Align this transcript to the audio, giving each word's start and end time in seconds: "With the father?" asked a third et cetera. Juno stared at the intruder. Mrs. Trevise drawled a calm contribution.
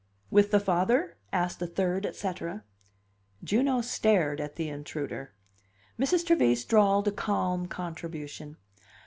"With 0.31 0.49
the 0.49 0.59
father?" 0.59 1.15
asked 1.31 1.61
a 1.61 1.67
third 1.67 2.07
et 2.07 2.15
cetera. 2.15 2.63
Juno 3.43 3.81
stared 3.81 4.41
at 4.41 4.55
the 4.55 4.67
intruder. 4.67 5.31
Mrs. 5.99 6.25
Trevise 6.25 6.65
drawled 6.65 7.07
a 7.07 7.11
calm 7.11 7.67
contribution. 7.67 8.57